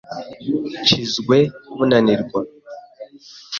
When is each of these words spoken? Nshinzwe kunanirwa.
Nshinzwe 0.81 1.37
kunanirwa. 1.73 2.41